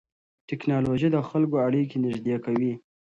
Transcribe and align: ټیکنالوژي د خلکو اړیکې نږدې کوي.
ټیکنالوژي 0.47 1.07
د 1.11 1.17
خلکو 1.29 1.55
اړیکې 1.67 1.97
نږدې 2.05 2.35
کوي. 2.45 2.73